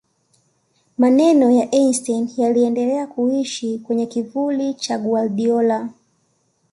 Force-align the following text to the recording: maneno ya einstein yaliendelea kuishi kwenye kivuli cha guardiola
maneno 0.97 1.51
ya 1.51 1.69
einstein 1.71 2.29
yaliendelea 2.37 3.07
kuishi 3.07 3.79
kwenye 3.79 4.05
kivuli 4.05 4.73
cha 4.73 4.97
guardiola 4.97 5.89